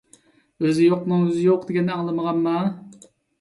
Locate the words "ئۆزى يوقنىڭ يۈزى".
0.63-1.43